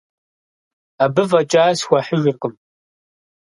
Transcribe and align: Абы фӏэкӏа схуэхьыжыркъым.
Абы 1.03 1.23
фӏэкӏа 1.29 1.63
схуэхьыжыркъым. 1.79 2.53